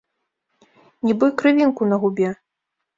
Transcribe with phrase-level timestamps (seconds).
[1.09, 2.37] Нібы крывінку на губе.